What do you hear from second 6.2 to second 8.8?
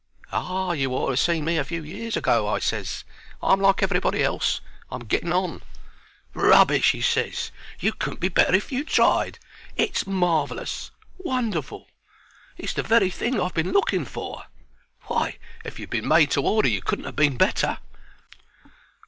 "Rubbish!" he ses. "You couldn't be better if